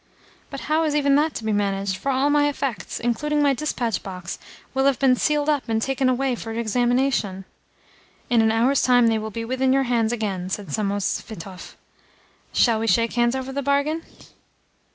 [0.49, 4.01] "But how is even that to be managed, for all my effects, including my dispatch
[4.01, 4.39] box,
[4.73, 7.45] will have been sealed up and taken away for examination?"
[8.27, 11.75] "In an hour's time they will be within your hands again," said Samosvitov.
[12.51, 14.01] "Shall we shake hands over the bargain?"